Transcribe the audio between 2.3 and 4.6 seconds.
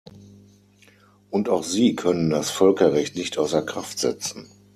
das Völkerrecht nicht außer Kraft setzen.